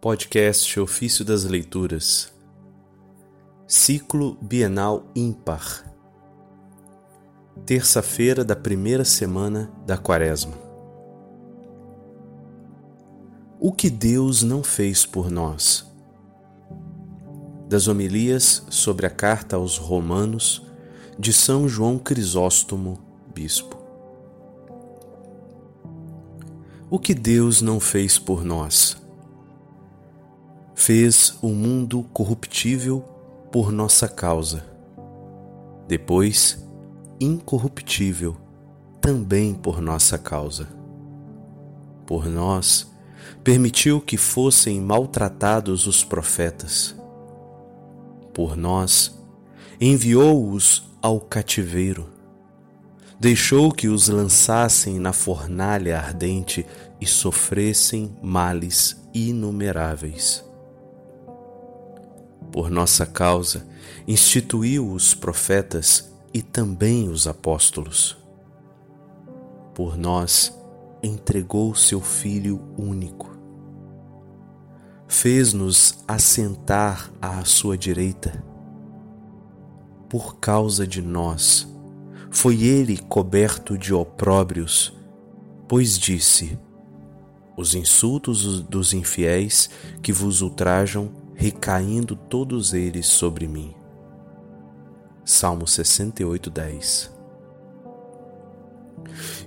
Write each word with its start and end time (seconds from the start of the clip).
Podcast 0.00 0.80
Ofício 0.80 1.26
das 1.26 1.44
Leituras, 1.44 2.32
Ciclo 3.68 4.38
Bienal 4.40 5.04
Ímpar, 5.14 5.84
terça-feira 7.66 8.42
da 8.42 8.56
primeira 8.56 9.04
semana 9.04 9.70
da 9.84 9.98
Quaresma. 9.98 10.54
O 13.60 13.70
que 13.70 13.90
Deus 13.90 14.42
não 14.42 14.62
fez 14.62 15.04
por 15.04 15.30
nós? 15.30 15.86
Das 17.68 17.86
homilias 17.86 18.64
sobre 18.70 19.04
a 19.04 19.10
carta 19.10 19.56
aos 19.56 19.76
Romanos 19.76 20.66
de 21.18 21.30
São 21.30 21.68
João 21.68 21.98
Crisóstomo, 21.98 22.98
Bispo. 23.34 23.76
O 26.88 26.98
que 26.98 27.12
Deus 27.12 27.60
não 27.60 27.78
fez 27.78 28.18
por 28.18 28.42
nós? 28.42 28.98
Fez 30.80 31.36
o 31.42 31.48
mundo 31.48 32.02
corruptível 32.10 33.04
por 33.52 33.70
nossa 33.70 34.08
causa. 34.08 34.64
Depois, 35.86 36.66
incorruptível 37.20 38.34
também 38.98 39.52
por 39.52 39.82
nossa 39.82 40.16
causa. 40.16 40.66
Por 42.06 42.24
nós, 42.24 42.90
permitiu 43.44 44.00
que 44.00 44.16
fossem 44.16 44.80
maltratados 44.80 45.86
os 45.86 46.02
profetas. 46.02 46.96
Por 48.32 48.56
nós, 48.56 49.14
enviou-os 49.78 50.82
ao 51.02 51.20
cativeiro 51.20 52.08
deixou 53.20 53.70
que 53.70 53.86
os 53.86 54.08
lançassem 54.08 54.98
na 54.98 55.12
fornalha 55.12 55.98
ardente 55.98 56.64
e 56.98 57.06
sofressem 57.06 58.16
males 58.22 58.96
inumeráveis. 59.12 60.42
Por 62.52 62.70
nossa 62.70 63.06
causa, 63.06 63.66
instituiu 64.06 64.90
os 64.92 65.14
profetas 65.14 66.10
e 66.32 66.42
também 66.42 67.08
os 67.08 67.26
apóstolos. 67.26 68.16
Por 69.74 69.96
nós, 69.96 70.52
entregou 71.02 71.74
seu 71.74 72.00
Filho 72.00 72.60
único. 72.76 73.30
Fez-nos 75.06 75.98
assentar 76.06 77.10
à 77.20 77.44
sua 77.44 77.76
direita. 77.76 78.44
Por 80.08 80.36
causa 80.36 80.86
de 80.86 81.00
nós, 81.00 81.68
foi 82.30 82.62
ele 82.62 82.96
coberto 82.96 83.76
de 83.76 83.92
opróbrios, 83.92 84.92
pois 85.68 85.98
disse: 85.98 86.58
Os 87.56 87.74
insultos 87.74 88.60
dos 88.60 88.92
infiéis 88.92 89.68
que 90.02 90.12
vos 90.12 90.42
ultrajam, 90.42 91.10
recaindo 91.40 92.14
todos 92.14 92.74
eles 92.74 93.06
sobre 93.06 93.48
mim. 93.48 93.74
Salmo 95.24 95.66
68, 95.66 96.50
10 96.50 97.10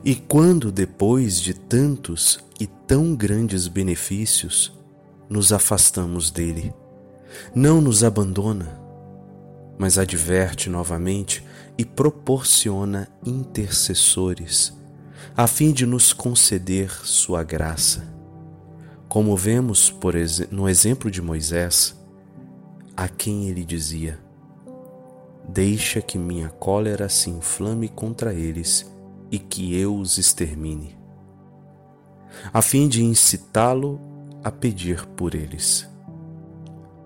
E 0.03 0.15
quando, 0.15 0.71
depois 0.71 1.39
de 1.39 1.53
tantos 1.53 2.39
e 2.59 2.65
tão 2.65 3.15
grandes 3.15 3.67
benefícios, 3.67 4.75
nos 5.29 5.53
afastamos 5.53 6.31
dele, 6.31 6.73
não 7.53 7.79
nos 7.79 8.03
abandona, 8.03 8.81
mas 9.77 9.99
adverte 9.99 10.71
novamente 10.71 11.45
e 11.77 11.85
proporciona 11.85 13.07
intercessores, 13.23 14.75
a 15.37 15.45
fim 15.45 15.71
de 15.71 15.85
nos 15.85 16.11
conceder 16.11 16.89
sua 17.05 17.43
graça. 17.43 18.12
Como 19.13 19.37
vemos 19.37 19.91
por 19.91 20.15
no 20.49 20.67
exemplo 20.67 21.11
de 21.11 21.21
Moisés, 21.21 21.95
a 22.97 23.07
quem 23.07 23.47
ele 23.47 23.63
dizia: 23.63 24.19
Deixa 25.47 26.01
que 26.01 26.17
minha 26.17 26.49
cólera 26.49 27.07
se 27.07 27.29
inflame 27.29 27.87
contra 27.89 28.33
eles 28.33 28.91
e 29.29 29.37
que 29.37 29.77
eu 29.77 29.95
os 29.95 30.17
extermine, 30.17 30.97
a 32.51 32.59
fim 32.59 32.87
de 32.87 33.03
incitá-lo 33.03 34.01
a 34.43 34.49
pedir 34.49 35.05
por 35.09 35.35
eles. 35.35 35.87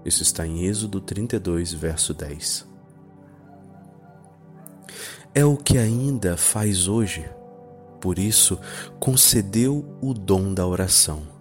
Isso 0.06 0.24
está 0.24 0.48
em 0.48 0.64
Êxodo 0.64 1.02
32, 1.02 1.74
verso 1.74 2.14
10 2.14 2.66
é 5.36 5.46
o 5.46 5.56
que 5.56 5.78
ainda 5.78 6.36
faz 6.36 6.88
hoje. 6.88 7.30
Por 8.02 8.18
isso, 8.18 8.58
concedeu 9.00 9.86
o 10.02 10.12
dom 10.12 10.52
da 10.52 10.66
oração. 10.66 11.37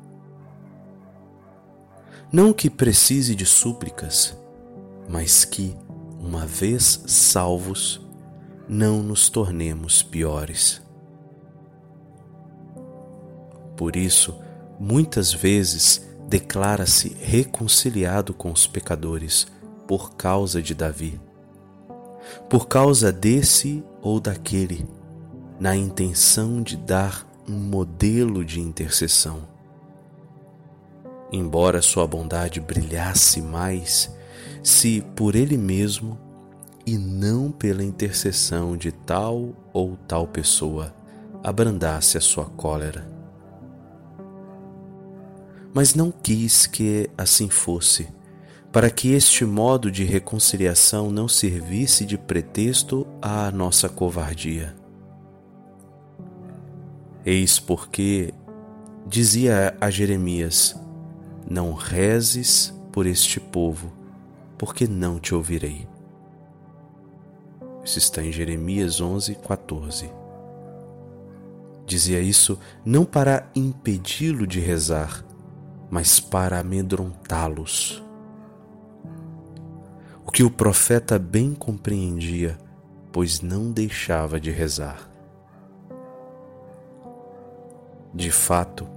Não 2.32 2.52
que 2.52 2.68
precise 2.68 3.34
de 3.34 3.46
súplicas, 3.46 4.36
mas 5.08 5.44
que, 5.44 5.76
uma 6.20 6.46
vez 6.46 7.02
salvos, 7.06 8.00
não 8.68 9.02
nos 9.02 9.28
tornemos 9.28 10.02
piores. 10.02 10.82
Por 13.76 13.94
isso, 13.94 14.38
muitas 14.78 15.32
vezes 15.32 16.06
declara-se 16.28 17.16
reconciliado 17.20 18.34
com 18.34 18.50
os 18.50 18.66
pecadores 18.66 19.46
por 19.86 20.14
causa 20.16 20.60
de 20.60 20.74
Davi 20.74 21.20
por 22.48 22.68
causa 22.68 23.12
desse 23.12 23.84
ou 24.00 24.20
daquele, 24.20 24.86
na 25.58 25.76
intenção 25.76 26.62
de 26.62 26.76
dar 26.76 27.26
um 27.48 27.54
modelo 27.54 28.44
de 28.44 28.60
intercessão. 28.60 29.42
Embora 31.32 31.82
sua 31.82 32.06
bondade 32.06 32.60
brilhasse 32.60 33.42
mais 33.42 34.14
se 34.62 35.00
por 35.14 35.34
ele 35.34 35.56
mesmo 35.56 36.18
e 36.86 36.96
não 36.96 37.50
pela 37.50 37.82
intercessão 37.82 38.76
de 38.76 38.92
tal 38.92 39.50
ou 39.72 39.96
tal 40.08 40.26
pessoa 40.26 40.94
abrandasse 41.42 42.16
a 42.16 42.20
sua 42.20 42.46
cólera. 42.46 43.08
Mas 45.74 45.94
não 45.94 46.10
quis 46.10 46.66
que 46.66 47.10
assim 47.18 47.48
fosse 47.48 48.08
para 48.72 48.90
que 48.90 49.12
este 49.12 49.44
modo 49.44 49.90
de 49.90 50.04
reconciliação 50.04 51.10
não 51.10 51.28
servisse 51.28 52.04
de 52.04 52.18
pretexto 52.18 53.06
à 53.22 53.50
nossa 53.50 53.88
covardia. 53.88 54.74
Eis 57.24 57.58
porque 57.58 58.34
dizia 59.06 59.76
a 59.80 59.90
Jeremias: 59.90 60.78
Não 61.48 61.72
rezes 61.72 62.74
por 62.92 63.06
este 63.06 63.38
povo, 63.38 63.92
porque 64.58 64.86
não 64.86 65.18
te 65.18 65.34
ouvirei. 65.34 65.86
Isso 67.84 67.98
está 67.98 68.22
em 68.22 68.32
Jeremias 68.32 69.00
11, 69.00 69.36
14. 69.36 70.10
Dizia 71.86 72.20
isso 72.20 72.58
não 72.84 73.04
para 73.04 73.48
impedi-lo 73.54 74.46
de 74.46 74.58
rezar, 74.58 75.24
mas 75.88 76.18
para 76.18 76.58
amedrontá-los 76.58 78.04
o 80.26 80.32
que 80.32 80.42
o 80.42 80.50
profeta 80.50 81.18
bem 81.20 81.54
compreendia, 81.54 82.58
pois 83.12 83.40
não 83.40 83.70
deixava 83.70 84.40
de 84.40 84.50
rezar. 84.50 85.08
De 88.12 88.32
fato, 88.32 88.88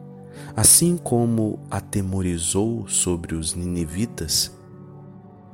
assim 0.55 0.97
como 0.97 1.59
atemorizou 1.69 2.87
sobre 2.87 3.35
os 3.35 3.53
ninivitas 3.53 4.51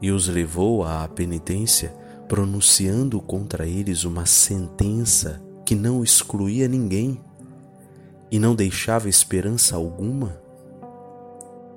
e 0.01 0.11
os 0.11 0.27
levou 0.27 0.83
à 0.83 1.07
penitência, 1.07 1.95
pronunciando 2.27 3.21
contra 3.21 3.65
eles 3.65 4.03
uma 4.03 4.25
sentença 4.25 5.41
que 5.65 5.75
não 5.75 6.03
excluía 6.03 6.67
ninguém 6.67 7.19
e 8.31 8.39
não 8.39 8.55
deixava 8.55 9.07
esperança 9.07 9.75
alguma, 9.75 10.37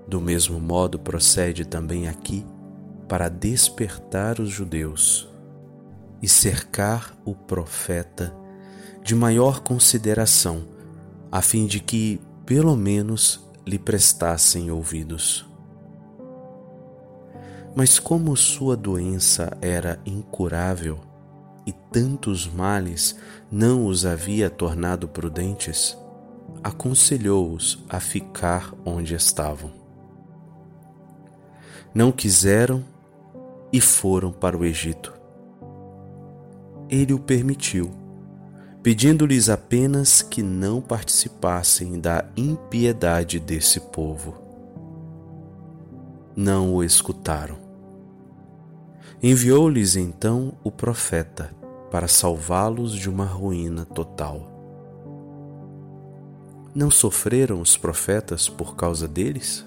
do 0.07 0.21
mesmo 0.21 0.59
modo 0.59 0.99
procede 0.99 1.65
também 1.65 2.09
aqui 2.09 2.44
para 3.06 3.29
despertar 3.29 4.41
os 4.41 4.51
judeus 4.51 5.29
e 6.21 6.29
cercar 6.29 7.17
o 7.25 7.35
profeta 7.35 8.35
de 9.03 9.15
maior 9.15 9.61
consideração, 9.61 10.67
a 11.31 11.41
fim 11.41 11.67
de 11.67 11.81
que, 11.81 12.21
pelo 12.49 12.75
menos, 12.75 13.47
lhe 13.67 13.79
prestassem 13.79 14.71
ouvidos. 14.71 15.47
Mas 17.77 17.99
como 17.99 18.35
sua 18.39 18.75
doença 18.75 19.55
era 19.61 20.00
incurável 20.06 20.99
e 21.67 21.75
tantos 21.93 22.49
males 22.49 23.19
não 23.53 23.85
os 23.85 24.06
havia 24.06 24.49
tornado 24.49 25.06
prudentes, 25.06 25.95
aconselhou-os 26.65 27.85
a 27.87 28.00
ficar 28.00 28.73
onde 28.83 29.15
estavam. 29.15 29.71
Não 31.94 32.11
quiseram 32.11 32.83
e 33.71 33.79
foram 33.79 34.33
para 34.33 34.56
o 34.56 34.65
Egito. 34.65 35.12
Ele 36.89 37.12
o 37.12 37.19
permitiu, 37.19 37.91
pedindo-lhes 38.88 39.50
apenas 39.50 40.23
que 40.23 40.43
não 40.43 40.81
participassem 40.81 42.00
da 42.00 42.25
impiedade 42.35 43.38
desse 43.38 43.81
povo. 43.81 44.35
não 46.35 46.75
o 46.75 46.82
escutaram. 46.82 47.58
Enviou-lhes 49.23 49.94
então 49.94 50.55
o 50.64 50.70
profeta 50.70 51.55
para 51.90 52.08
salvá-los 52.08 52.94
de 52.94 53.11
uma 53.11 53.26
ruína 53.26 53.85
total. 53.85 54.50
Não 56.75 56.91
sofreram 56.91 57.61
os 57.61 57.76
profetas 57.76 58.49
por 58.49 58.75
causa 58.75 59.06
deles? 59.06 59.67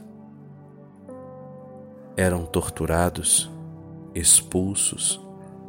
Eram 2.18 2.44
torturados, 2.44 3.52
expulsos, 4.16 5.22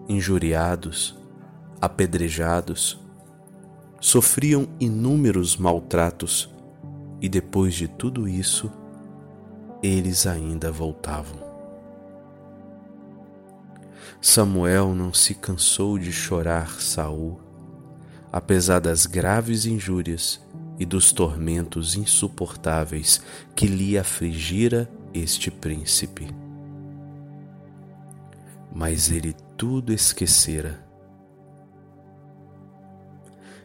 injuriados, 0.09 1.15
apedrejados, 1.83 2.99
sofriam 4.03 4.67
inúmeros 4.81 5.57
maltratos 5.57 6.51
e 7.21 7.29
depois 7.29 7.73
de 7.73 7.87
tudo 7.87 8.29
isso, 8.29 8.69
eles 9.81 10.27
ainda 10.27 10.73
voltavam. 10.73 11.41
Samuel 14.21 14.93
não 14.93 15.15
se 15.15 15.37
cansou 15.37 15.97
de 15.99 16.13
chorar 16.13 16.81
Saul, 16.81 17.41
apesar 18.33 18.81
das 18.81 19.07
graves 19.07 19.67
injúrias 19.67 20.41
e 20.81 20.85
dos 20.85 21.13
tormentos 21.13 21.95
insuportáveis 21.95 23.23
que 23.55 23.69
lhe 23.69 23.97
afligira 23.97 24.91
este 25.15 25.49
príncipe. 25.49 26.29
Mas 28.75 29.13
ele 29.13 29.33
tudo 29.57 29.93
esquecera. 29.93 30.92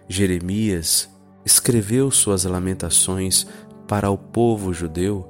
Jeremias 0.10 1.10
escreveu 1.46 2.10
suas 2.12 2.44
lamentações 2.46 3.46
para 3.88 4.10
o 4.10 4.18
povo 4.18 4.74
judeu 4.74 5.28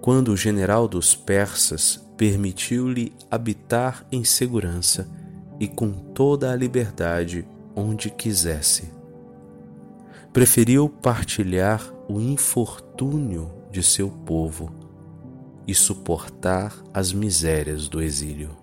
quando 0.00 0.32
o 0.32 0.36
general 0.36 0.88
dos 0.88 1.14
persas 1.14 2.04
permitiu-lhe 2.16 3.12
habitar 3.30 4.04
em 4.10 4.24
segurança 4.24 5.08
e 5.60 5.68
com 5.68 5.92
toda 5.92 6.50
a 6.50 6.56
liberdade 6.56 7.46
onde 7.74 8.10
quisesse. 8.10 8.92
Preferiu 10.32 10.88
partilhar 10.88 11.92
o 12.08 12.20
infortúnio 12.20 13.50
de 13.70 13.82
seu 13.82 14.10
povo 14.10 14.72
e 15.66 15.74
suportar 15.74 16.74
as 16.92 17.12
misérias 17.12 17.88
do 17.88 18.02
exílio. 18.02 18.61